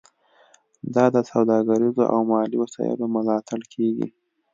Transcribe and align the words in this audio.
دا 0.95 1.05
د 1.15 1.17
سوداګریزو 1.31 2.03
او 2.13 2.19
مالي 2.31 2.57
وسایلو 2.63 3.05
ملاتړ 3.15 3.59
کیږي 3.73 4.07